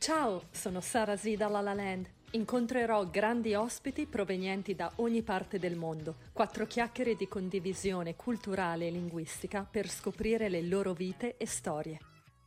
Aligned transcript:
Ciao, 0.00 0.44
sono 0.50 0.80
Sara 0.80 1.14
Z 1.14 1.34
da 1.34 1.48
La 1.48 1.60
La 1.60 1.74
Land. 1.74 2.08
Incontrerò 2.30 3.04
grandi 3.10 3.54
ospiti 3.54 4.06
provenienti 4.06 4.74
da 4.74 4.90
ogni 4.96 5.20
parte 5.20 5.58
del 5.58 5.76
mondo. 5.76 6.14
Quattro 6.32 6.66
chiacchiere 6.66 7.16
di 7.16 7.28
condivisione 7.28 8.16
culturale 8.16 8.86
e 8.86 8.90
linguistica 8.90 9.66
per 9.70 9.90
scoprire 9.90 10.48
le 10.48 10.62
loro 10.62 10.94
vite 10.94 11.36
e 11.36 11.46
storie. 11.46 11.98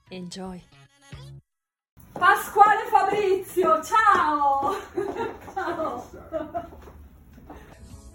Enjoy! 0.09 0.63
Pasquale 2.11 2.88
Fabrizio, 2.89 3.83
ciao! 3.83 4.73
ciao! 5.54 6.72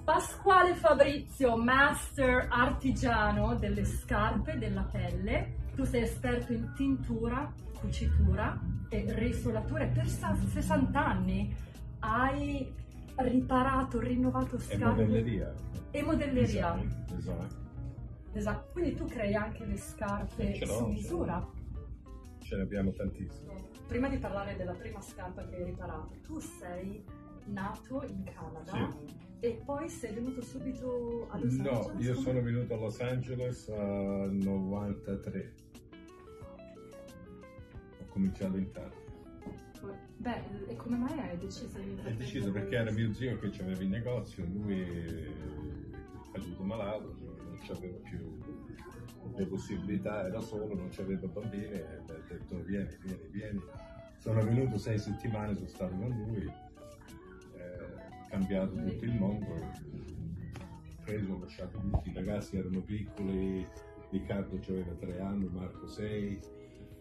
Pasquale 0.09 0.75
Fabrizio, 0.75 1.54
master 1.59 2.46
artigiano 2.48 3.57
delle 3.57 3.84
scarpe 3.84 4.57
della 4.57 4.80
pelle. 4.80 5.66
Tu 5.75 5.84
sei 5.84 6.04
esperto 6.04 6.54
in 6.54 6.72
tintura, 6.75 7.52
cucitura 7.79 8.58
e 8.89 9.04
risolatura 9.07 9.84
e 9.84 9.89
per 9.89 10.08
60 10.08 10.99
anni 10.99 11.54
hai 11.99 12.75
riparato, 13.16 14.00
rinnovato 14.00 14.57
E 14.57 14.61
scarpe 14.61 15.02
modelleria. 15.04 15.52
e 15.90 16.02
modelleria. 16.02 16.72
Design, 16.72 17.14
design. 17.14 17.46
Esatto, 18.32 18.71
quindi 18.72 18.94
tu 18.94 19.04
crei 19.04 19.35
anche 19.35 19.66
le 19.66 19.77
scarpe 19.77 20.64
su 20.64 20.86
misura. 20.86 21.46
Ce 22.38 22.57
ne 22.57 22.63
abbiamo 22.63 22.93
tantissime. 22.93 23.52
Prima 23.86 24.08
di 24.08 24.16
parlare 24.16 24.57
della 24.57 24.72
prima 24.72 25.02
scarpa 25.02 25.46
che 25.46 25.57
hai 25.57 25.64
riparato, 25.64 26.14
tu 26.22 26.38
sei 26.38 27.04
nato 27.52 28.02
in 28.07 28.25
Canada 28.25 28.72
Sì. 28.72 29.14
e 29.40 29.62
poi 29.64 29.88
sei 29.88 30.14
venuto 30.14 30.40
subito 30.43 31.26
a 31.30 31.38
Los 31.38 31.54
No, 31.57 31.71
Angeles? 31.71 32.05
io 32.06 32.12
Come- 32.14 32.24
sono 32.27 32.42
venuto 32.42 32.74
a 32.74 32.77
Los 32.77 33.00
Angeles 33.00 33.69
a 33.69 34.27
93. 34.27 35.52
Ho 38.00 38.06
cominciato 38.08 38.56
in 38.56 38.62
Italia. 38.64 39.06
Beh, 40.20 40.42
e 40.66 40.74
come 40.74 40.97
mai 40.97 41.16
hai 41.20 41.38
deciso 41.38 41.78
di 41.78 41.97
Ho 42.05 42.11
deciso 42.16 42.50
perché 42.50 42.74
era 42.77 42.90
mio 42.90 43.12
zio 43.12 43.38
che 43.38 43.46
aveva 43.62 43.80
il 43.83 43.88
negozio, 43.88 44.44
lui 44.46 44.80
è 44.80 45.30
caduto 46.33 46.62
malato, 46.64 47.14
non 47.20 47.56
aveva 47.70 47.98
più 47.98 48.36
le 49.36 49.46
possibilità, 49.46 50.27
era 50.27 50.40
solo, 50.40 50.74
non 50.74 50.90
aveva 50.98 51.27
bambini 51.28 51.66
e 51.66 51.83
ha 51.84 52.02
detto 52.27 52.60
vieni, 52.64 52.88
vieni, 53.00 53.28
vieni. 53.30 53.60
Sono 54.16 54.42
venuto 54.42 54.77
sei 54.78 54.98
settimane, 54.98 55.55
sono 55.55 55.68
stato 55.68 55.94
con 55.94 56.08
lui, 56.08 56.52
cambiato 58.39 58.75
tutto 58.75 59.05
il 59.05 59.14
mondo, 59.14 59.47
preso, 61.05 61.33
ho 61.33 61.39
lasciato 61.41 61.78
tutti, 61.78 62.11
i 62.11 62.14
ragazzi 62.14 62.56
erano 62.56 62.80
piccoli, 62.80 63.67
Riccardo 64.11 64.58
aveva 64.69 64.92
tre 64.92 65.20
anni, 65.20 65.48
Marco 65.48 65.86
sei, 65.89 66.39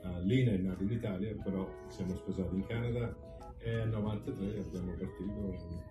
eh, 0.01 0.21
Lina 0.23 0.51
è 0.51 0.57
nata 0.57 0.83
in 0.83 0.91
Italia, 0.91 1.35
però 1.35 1.69
siamo 1.89 2.15
sposati 2.15 2.55
in 2.55 2.65
Canada 2.65 3.15
e 3.59 3.71
nel 3.71 3.89
93 3.89 4.59
abbiamo 4.59 4.91
partito. 4.93 5.85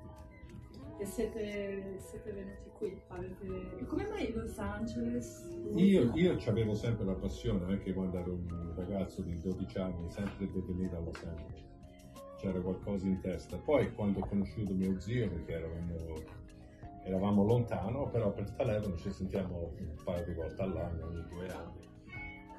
E 0.99 1.05
siete, 1.05 1.99
siete 1.99 2.33
venuti 2.33 2.71
qui? 2.73 3.01
Avete... 3.09 3.85
Come 3.87 4.09
mai 4.09 4.33
Los 4.33 4.59
Angeles? 4.59 5.47
Io, 5.75 6.11
io 6.15 6.39
avevo 6.47 6.75
sempre 6.75 7.05
la 7.05 7.15
passione, 7.15 7.71
anche 7.71 7.93
quando 7.93 8.19
ero 8.19 8.33
un 8.33 8.73
ragazzo 8.75 9.23
di 9.23 9.39
12 9.39 9.79
anni, 9.79 10.11
sempre 10.11 10.51
di 10.51 10.63
venire 10.67 10.97
a 10.97 11.01
Los 11.01 11.23
Angeles. 11.23 11.76
C'era 12.39 12.61
qualcosa 12.61 13.07
in 13.07 13.21
testa. 13.21 13.57
Poi 13.57 13.93
quando 13.95 14.21
ho 14.21 14.27
conosciuto 14.27 14.75
mio 14.75 14.99
zio, 15.01 15.29
perché 15.29 15.53
eravamo, 15.53 15.95
eravamo 17.05 17.45
lontano, 17.45 18.09
però 18.11 18.31
per 18.33 18.51
telefono 18.53 18.97
ci 18.97 19.11
sentiamo 19.11 19.73
un 19.79 19.95
paio 20.05 20.25
di 20.25 20.35
volte 20.35 20.63
all'anno, 20.63 21.07
ogni 21.07 21.25
due 21.29 21.49
anni. 21.49 21.85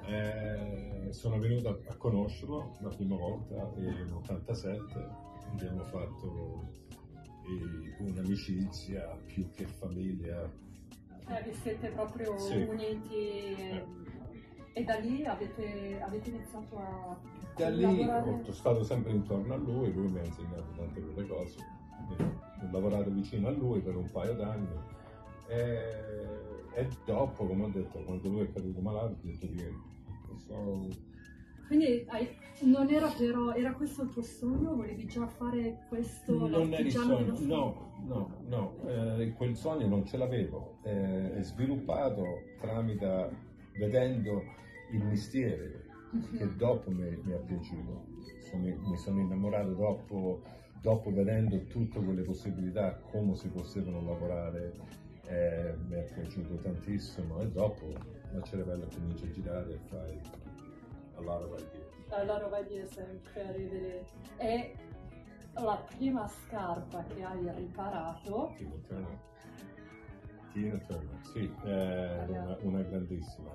Eh, 0.06 1.12
sono 1.12 1.38
venuto 1.38 1.68
a, 1.68 1.78
a 1.92 1.96
conoscerlo 1.96 2.76
la 2.80 2.88
prima 2.88 3.16
volta 3.16 3.70
nel 3.76 4.10
87, 4.10 5.08
abbiamo 5.52 5.82
fatto 5.84 6.72
eh, 7.44 8.02
un'amicizia 8.02 9.16
più 9.26 9.48
che 9.52 9.66
famiglia. 9.66 10.50
Eh, 11.28 11.42
vi 11.44 11.52
siete 11.54 11.90
proprio 11.90 12.38
Sì. 12.38 12.54
uniti 12.56 13.14
e, 13.14 13.84
e 14.72 14.84
da 14.84 14.96
lì 14.96 15.24
avete, 15.26 16.00
avete 16.00 16.30
iniziato 16.30 16.78
a 16.78 17.18
Da 17.58 17.68
lì 17.70 17.80
lavorare? 17.82 18.42
ho 18.46 18.52
stato 18.52 18.84
sempre 18.84 19.12
intorno 19.12 19.52
a 19.52 19.56
lui, 19.56 19.92
lui 19.92 20.08
mi 20.08 20.20
ha 20.20 20.24
insegnato 20.24 20.66
tante 20.76 21.00
quelle 21.00 21.28
cose. 21.28 21.56
Ho 22.60 22.70
lavorato 22.70 23.10
vicino 23.10 23.48
a 23.48 23.50
lui 23.50 23.80
per 23.80 23.96
un 23.96 24.08
paio 24.10 24.34
d'anni 24.34 24.68
e, 25.48 25.78
e 26.74 26.88
dopo, 27.04 27.46
come 27.46 27.64
ho 27.64 27.68
detto, 27.68 27.98
quando 28.04 28.28
lui 28.28 28.40
è 28.42 28.52
caduto 28.52 28.80
malato, 28.80 29.06
ho 29.12 29.18
detto 29.22 29.46
vieni. 29.50 29.82
So, 30.46 30.88
Quindi 31.66 32.04
hai- 32.08 32.28
non 32.60 32.88
era 32.90 33.08
però, 33.08 33.52
era 33.52 33.72
questo 33.72 34.02
il 34.02 34.10
tuo 34.10 34.22
sogno? 34.22 34.74
Volevi 34.76 35.06
già 35.06 35.26
fare 35.26 35.84
questo? 35.88 36.46
non 36.48 36.72
è 36.72 36.80
il 36.80 36.92
sogno, 36.92 37.36
no, 37.40 37.92
no, 38.06 38.40
no, 38.46 38.76
eh, 38.86 39.32
quel 39.36 39.56
sogno 39.56 39.86
non 39.88 40.04
ce 40.04 40.16
l'avevo, 40.16 40.78
eh, 40.82 41.34
è 41.34 41.42
sviluppato 41.42 42.24
tramite 42.60 43.30
vedendo 43.78 44.42
il 44.92 45.04
mestiere. 45.04 45.86
Che 46.36 46.56
dopo 46.56 46.90
mi, 46.90 47.16
mi 47.22 47.32
è 47.32 47.38
piaciuto. 47.38 48.06
Mi 48.54 48.96
sono 48.96 49.20
innamorato 49.20 49.74
dopo, 49.74 50.42
dopo 50.80 51.12
vedendo 51.12 51.64
tutte 51.66 52.02
quelle 52.02 52.22
possibilità, 52.22 52.94
come 53.10 53.34
si 53.34 53.48
potevano 53.48 54.02
lavorare, 54.02 54.72
eh, 55.26 55.74
mi 55.86 55.94
è 55.96 56.10
piaciuto 56.14 56.56
tantissimo 56.56 57.40
e 57.40 57.50
dopo 57.50 57.92
la 58.32 58.42
cervella 58.42 58.86
comincia 58.86 59.26
a 59.26 59.30
girare 59.30 59.72
e 59.74 59.78
fai 59.88 60.20
a 61.16 61.20
lot 61.20 61.42
of 61.42 61.60
ideas. 61.60 62.20
Eh, 62.20 62.24
La 62.24 62.38
roba 62.38 62.62
di 62.62 62.82
sempre 62.86 63.46
a 63.46 63.52
ridere. 63.52 64.06
E 64.38 64.74
la 65.54 65.84
prima 65.94 66.26
scarpa 66.26 67.04
che 67.04 67.22
hai 67.22 67.54
riparato, 67.54 68.54
Turner. 68.86 69.18
Tina 70.52 70.76
Turner, 70.86 71.20
sì, 71.32 71.50
è 71.64 72.24
una, 72.28 72.56
una 72.62 72.82
grandissima. 72.82 73.50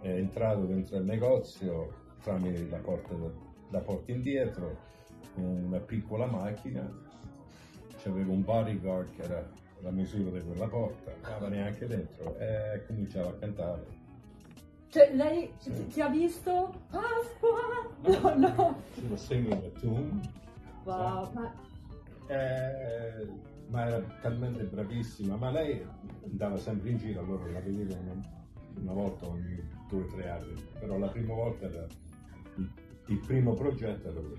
È 0.00 0.08
entrato 0.08 0.64
dentro 0.66 0.96
il 0.98 1.04
negozio 1.04 1.92
tramite 2.22 2.68
la 2.68 2.78
porta, 2.78 3.14
la 3.70 3.80
porta 3.80 4.12
indietro, 4.12 4.76
una 5.36 5.78
piccola 5.80 6.26
macchina, 6.26 6.88
c'aveva 8.02 8.32
un 8.32 8.44
bodyguard 8.44 9.14
che 9.16 9.22
era 9.22 9.50
la 9.80 9.90
misura 9.90 10.30
di 10.38 10.44
quella 10.44 10.68
porta, 10.68 11.10
non 11.10 11.20
stava 11.22 11.48
neanche 11.48 11.86
dentro 11.86 12.36
e 12.38 12.84
cominciava 12.86 13.28
a 13.30 13.34
cantare. 13.34 13.86
cioè 14.90 15.14
lei 15.14 15.50
Sì. 15.58 15.86
ti, 15.88 16.00
ha 16.00 16.08
visto? 16.08 16.72
Pasqua! 16.90 17.82
No, 18.04 18.34
no. 18.36 18.82
She 18.94 19.06
was 19.08 19.24
singing 19.26 19.64
a 19.64 19.78
tune, 19.80 20.20
Wow, 20.84 21.30
ma 21.32 21.52
Eh, 22.28 23.26
ma 23.68 23.86
era 23.86 24.00
talmente 24.20 24.64
bravissima, 24.64 25.36
ma 25.36 25.50
lei 25.50 25.84
andava 26.24 26.56
sempre 26.56 26.90
in 26.90 26.96
giro, 26.98 27.20
allora 27.20 27.50
la 27.50 27.60
vedevo 27.60 27.94
una, 28.00 28.20
una 28.80 28.92
volta 28.92 29.26
ogni 29.28 29.62
due 29.88 30.02
o 30.02 30.06
tre 30.06 30.28
anni, 30.28 30.54
però 30.78 30.98
la 30.98 31.08
prima 31.08 31.34
volta 31.34 31.66
era 31.66 31.86
il, 32.56 32.70
il 33.06 33.18
primo 33.20 33.54
progetto 33.54 34.08
era 34.10 34.20
quello, 34.20 34.36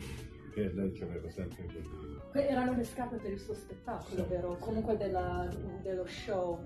che 0.54 0.72
lei 0.74 0.94
ci 0.94 1.04
aveva 1.04 1.30
sempre 1.30 1.66
quelli. 1.66 2.18
que- 2.32 2.48
erano 2.48 2.74
le 2.76 2.84
scarpe 2.84 3.18
per 3.18 3.32
il 3.32 3.40
suo 3.40 3.54
spettacolo, 3.54 4.24
Sì. 4.24 4.30
vero? 4.30 4.56
Comunque 4.60 4.96
della- 4.98 5.50
dello 5.82 6.06
show. 6.06 6.60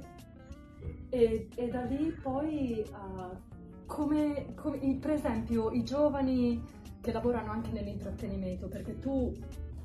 E, 1.09 1.47
e 1.55 1.67
da 1.69 1.81
lì 1.83 2.11
poi, 2.21 2.85
ah, 2.91 3.35
come, 3.85 4.53
come- 4.55 4.97
per 5.01 5.11
esempio, 5.11 5.71
i 5.71 5.83
giovani 5.83 6.61
che 7.01 7.11
lavorano 7.11 7.51
anche 7.51 7.71
nell'intrattenimento, 7.71 8.67
perché 8.67 8.99
tu 8.99 9.33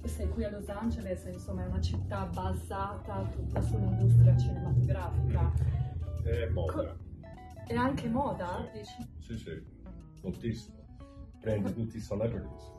sei 0.09 0.29
qui 0.29 0.45
a 0.45 0.51
Los 0.51 0.69
Angeles, 0.69 1.25
insomma 1.27 1.65
è 1.65 1.67
una 1.67 1.81
città 1.81 2.27
basata 2.27 3.23
tutta 3.35 3.61
sull'industria 3.61 4.37
cinematografica. 4.37 5.53
È 6.23 6.49
moda. 6.49 6.97
E 7.67 7.75
anche 7.77 8.09
moda, 8.09 8.69
dici? 8.73 9.09
Sì, 9.21 9.37
sì, 9.39 9.63
moltissimo. 10.23 10.77
Prende 11.41 11.73
tutti 11.75 11.97
i 11.97 12.01
celebrities. 12.01 12.73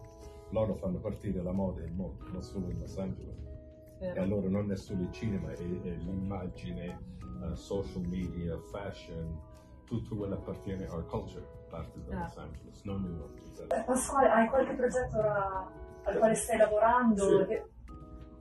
Loro 0.51 0.75
fanno 0.75 0.99
partire 0.99 1.41
la 1.41 1.51
moda 1.51 1.81
e 1.81 1.85
il 1.85 1.93
mondo, 1.93 2.23
non 2.31 2.41
solo 2.43 2.69
in 2.69 2.79
Los 2.79 2.97
Angeles. 2.97 3.43
E 3.99 4.07
Vero? 4.07 4.21
allora 4.21 4.49
non 4.49 4.71
è 4.71 4.75
solo 4.75 5.01
il 5.01 5.11
cinema, 5.11 5.51
è, 5.51 5.55
è 5.57 5.95
l'immagine, 5.95 6.99
eh, 7.43 7.55
social 7.55 8.03
media, 8.07 8.57
fashion, 8.71 9.39
tutto 9.85 10.15
quello 10.15 10.35
appartiene 10.35 10.85
alla 10.87 11.03
culture, 11.03 11.45
parte 11.69 12.03
da 12.03 12.15
Ah. 12.15 12.21
Los 12.23 12.37
Angeles, 12.37 12.81
non 12.83 13.01
New 13.01 13.15
York. 13.15 13.71
Eh, 13.71 13.83
Pasquale, 13.85 14.27
hai 14.29 14.47
qualche 14.49 14.73
progetto 14.73 15.17
ora 15.17 15.71
al 16.05 16.17
quale 16.17 16.35
stai 16.35 16.57
lavorando? 16.57 17.23
Sì. 17.41 17.45
Che- 17.47 17.63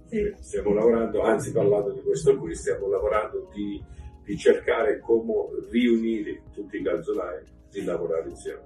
Sì, 0.06 0.34
Stiamo 0.38 0.74
lavorando, 0.74 1.22
anzi 1.22 1.50
parlando 1.52 1.92
di 1.92 2.02
questo 2.02 2.36
qui, 2.38 2.54
stiamo 2.54 2.88
lavorando 2.88 3.48
di, 3.54 3.82
di 4.22 4.36
cercare 4.36 5.00
come 5.00 5.32
riunire 5.70 6.42
tutti 6.52 6.76
i 6.76 6.82
calzolai 6.82 7.42
e 7.72 7.84
lavorare 7.84 8.28
insieme. 8.28 8.60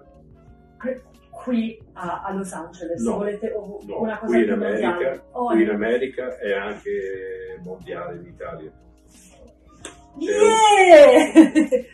Qui 1.31 1.81
a, 1.95 2.23
a 2.25 2.33
Los 2.35 2.53
Angeles, 2.53 3.01
No, 3.03 3.11
se 3.13 3.17
volete 3.17 3.53
o- 3.53 3.79
No, 3.87 4.01
una 4.03 4.19
cosa 4.19 4.33
qui 4.35 4.43
in 4.45 4.49
mondiale. 4.51 4.85
America, 4.85 5.25
Oh, 5.33 5.47
qui 5.47 5.63
in. 5.63 5.69
America 5.71 6.39
e 6.39 6.53
anche 6.53 7.61
mondiale 7.63 8.17
in 8.19 8.27
Italia. 8.27 8.73
Yeah! 10.19 11.33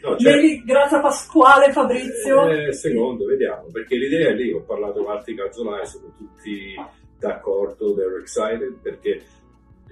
No, 0.03 0.17
cioè... 0.19 0.33
Ieri, 0.33 0.63
grazie 0.65 0.97
a 0.97 1.01
Pasquale 1.01 1.73
Fabrizio. 1.73 2.49
Eh, 2.49 2.69
eh, 2.69 2.73
secondo, 2.73 3.27
vediamo, 3.27 3.67
perché 3.71 3.97
l'idea 3.97 4.31
è 4.31 4.35
lì, 4.35 4.53
ho 4.53 4.63
parlato 4.63 5.03
con 5.03 5.13
altri 5.13 5.35
calzolai, 5.35 5.87
sono 5.87 6.13
tutti 6.17 6.75
d'accordo, 7.19 7.95
they're 7.95 8.21
excited, 8.21 8.79
perché 8.81 9.23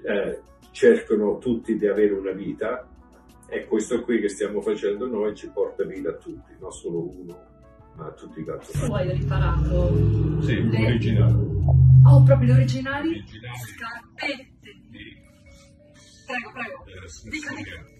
eh, 0.03 0.39
cercano 0.71 1.37
tutti 1.37 1.77
di 1.77 1.87
avere 1.87 2.13
una 2.13 2.31
vita 2.31 2.87
e 3.47 3.65
questo 3.65 4.01
qui 4.01 4.19
che 4.19 4.29
stiamo 4.29 4.61
facendo 4.61 5.07
noi 5.07 5.35
ci 5.35 5.49
porta 5.49 5.83
vita 5.83 6.09
a 6.09 6.13
tutti, 6.13 6.55
non 6.59 6.71
solo 6.71 7.07
uno, 7.07 7.37
ma 7.95 8.07
a 8.07 8.11
tutti 8.11 8.39
i 8.39 8.45
calzolai. 8.45 8.87
Tu 8.87 8.93
hai 8.93 9.17
riparato? 9.17 10.41
Sì, 10.41 10.69
le... 10.69 10.81
l'originale. 10.81 11.33
Oh, 12.05 12.23
proprio 12.23 12.47
le 12.47 12.53
originali? 12.53 13.09
Originali. 13.09 13.57
Scarpette. 13.59 14.81
Prego, 16.25 16.51
prego. 16.51 16.85
Eh, 16.87 17.29
Dica, 17.29 17.53
dica. 17.53 17.92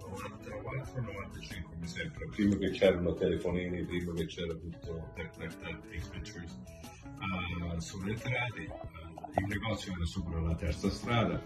94-95 0.00 1.78
mi 1.78 1.86
sembra, 1.86 2.26
prima 2.30 2.56
che 2.56 2.70
c'erano 2.70 3.14
telefonini, 3.14 3.84
prima 3.84 4.12
che 4.14 4.26
c'era 4.26 4.54
tutto 4.54 5.12
Tech 5.14 5.36
Ventures, 5.36 6.58
uh, 7.20 7.78
sono 7.78 8.08
entrati, 8.08 8.68
uh, 8.68 9.40
il 9.40 9.46
negozio 9.46 9.92
era 9.92 10.04
sopra 10.04 10.40
la 10.40 10.54
terza 10.54 10.90
strada, 10.90 11.40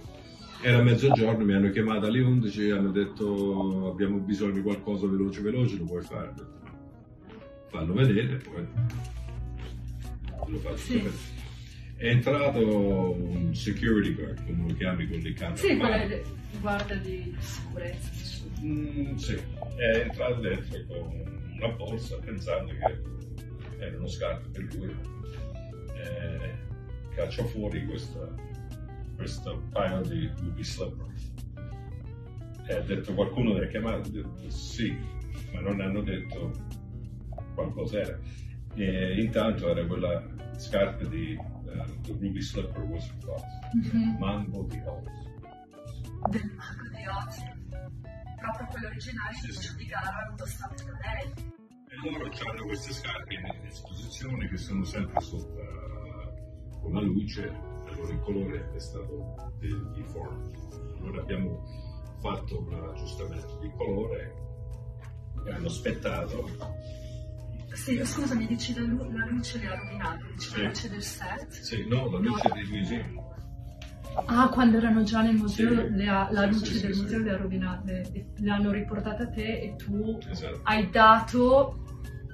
era 0.62 0.82
mezzogiorno, 0.82 1.44
mi 1.44 1.54
hanno 1.54 1.70
chiamato 1.70 2.06
alle 2.06 2.20
11, 2.20 2.70
hanno 2.70 2.90
detto 2.90 3.90
abbiamo 3.90 4.18
bisogno 4.18 4.52
di 4.52 4.62
qualcosa 4.62 5.06
veloce 5.06 5.40
veloce, 5.40 5.76
lo 5.76 5.84
puoi 5.84 6.02
fare? 6.02 6.58
fanno 7.70 7.94
vedere, 7.94 8.34
e 8.34 8.48
poi 8.48 8.66
lo 10.46 10.58
faccio 10.58 10.76
sì. 10.76 10.92
sapere. 10.98 11.39
È 12.00 12.06
entrato 12.06 13.12
un 13.12 13.54
security 13.54 14.14
guard, 14.14 14.46
come 14.46 14.68
lo 14.68 14.74
chiami 14.74 15.06
quelli 15.06 15.34
che 15.34 15.44
hanno 15.44 15.56
Sì, 15.56 15.76
quella 15.76 16.02
è 16.02 16.22
guardia 16.58 16.96
di 16.96 17.36
sicurezza. 17.38 18.10
Mm, 18.62 19.16
sì, 19.16 19.38
è 19.76 19.96
entrato 19.96 20.40
dentro 20.40 20.78
con 20.88 21.52
una 21.56 21.68
borsa 21.72 22.16
pensando 22.16 22.72
che 22.72 23.84
erano 23.84 24.06
scarpe 24.06 24.48
per 24.48 24.74
lui. 24.74 24.96
Eh, 25.94 26.52
caccia 27.14 27.44
fuori 27.44 27.84
questa, 27.84 28.34
questo 29.16 29.62
paio 29.70 30.00
di 30.00 30.30
ruby 30.38 30.64
slippers. 30.64 31.32
E 32.66 32.72
ha 32.72 32.80
detto 32.80 33.12
qualcuno 33.12 33.52
li 33.52 33.64
ha 33.66 33.68
chiamato, 33.68 34.08
ho 34.08 34.10
detto 34.10 34.48
sì, 34.48 34.96
ma 35.52 35.60
non 35.60 35.82
hanno 35.82 36.00
detto 36.00 36.50
qualcos'era. 37.54 38.18
E 38.74 39.20
intanto 39.20 39.68
era 39.68 39.84
quella 39.84 40.26
scarpa 40.56 41.04
di 41.04 41.58
eh, 41.72 42.00
the 42.02 42.12
Ruby 42.12 42.40
Slipper 42.40 42.82
Wizard 42.84 43.22
Fox, 43.24 43.42
Mhm. 43.74 44.16
Mango 44.18 44.62
di 44.64 44.80
Oz. 44.84 45.04
Del 46.30 46.52
mago 46.56 46.88
di 46.94 47.06
Oz. 47.06 47.36
Proprio 48.40 48.66
quelle 48.68 48.86
originali 48.86 49.36
che 49.36 49.74
di 49.76 49.84
gara 49.86 50.26
indossate 50.30 50.84
da 50.84 50.92
lei. 50.92 51.32
E 51.88 52.10
loro 52.10 52.30
hanno 52.48 52.64
queste 52.64 52.92
scarpe 52.92 53.34
in 53.34 53.66
esposizione 53.66 54.48
che 54.48 54.56
sono 54.56 54.84
sempre 54.84 55.20
sotto 55.20 55.58
eh, 55.58 56.78
con 56.80 56.92
la 56.94 57.00
luce, 57.00 57.48
allora 57.86 58.12
il 58.12 58.20
colore 58.20 58.72
è 58.74 58.78
stato 58.78 59.52
di 59.58 60.02
form. 60.04 60.50
Allora 60.98 61.20
abbiamo 61.20 61.64
fatto 62.20 62.60
un 62.60 62.72
aggiustamento 62.74 63.58
di 63.60 63.70
colore 63.76 64.34
e 65.46 65.52
hanno 65.52 65.66
aspettato. 65.66 66.48
Sì, 67.72 68.00
scusa, 68.04 68.34
mi 68.34 68.46
dici 68.46 68.74
la, 68.74 68.82
lu- 68.82 69.10
la 69.12 69.26
luce 69.26 69.58
le 69.58 69.66
ha 69.68 69.76
rovinato, 69.76 70.24
dici 70.34 70.48
Sì. 70.50 70.60
la 70.62 70.68
luce 70.68 70.88
del 70.90 71.02
set? 71.02 71.48
Sì, 71.50 71.86
no, 71.88 72.10
la 72.10 72.18
luce 72.18 72.48
del 72.52 72.68
museum. 72.68 73.28
Ah, 74.26 74.48
quando 74.48 74.76
erano 74.78 75.02
già 75.02 75.22
nel 75.22 75.36
museo, 75.36 75.68
Sì. 75.86 75.90
le 75.94 76.08
ha- 76.08 76.28
la 76.30 76.42
Sì, 76.42 76.48
luce 76.58 76.72
sì, 76.74 76.80
del 76.86 76.94
sì, 76.94 77.02
museo 77.02 77.18
sì. 77.18 77.24
le 77.24 77.30
ha 77.30 77.36
rovinate, 77.36 78.10
le 78.36 78.50
hanno 78.50 78.70
riportate 78.72 79.22
a 79.22 79.28
te 79.28 79.60
e 79.60 79.74
tu 79.76 80.18
Esatto. 80.28 80.60
hai 80.64 80.90
dato, 80.90 81.84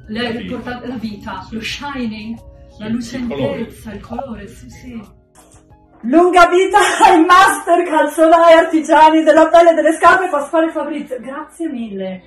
le 0.08 0.18
hai 0.18 0.24
La 0.24 0.30
vita. 0.40 0.42
riportate 0.42 0.86
la 0.86 0.96
vita, 0.96 1.42
Sì. 1.42 1.54
lo 1.54 1.60
shining, 1.60 2.38
la 2.78 2.88
luce 2.88 3.16
il 3.18 3.26
colore. 3.28 3.58
intezza, 3.60 3.92
il 3.92 4.00
colore, 4.00 4.46
sì 4.48 4.70
sì. 4.70 5.14
Lunga 6.02 6.46
vita 6.48 6.78
ai 7.04 7.24
master 7.24 7.84
calzolai 7.84 8.52
artigiani 8.54 9.22
della 9.22 9.48
pelle 9.48 9.70
e 9.72 9.74
delle 9.74 9.92
scarpe 9.92 10.28
Pasquale 10.28 10.70
Fabrizio. 10.70 11.20
Grazie 11.20 11.68
mille. 11.68 12.22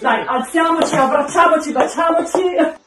Dai, 0.00 0.24
alziamoci, 0.26 0.94
abbracciamoci, 0.96 1.72
baciamoci. 1.72 2.81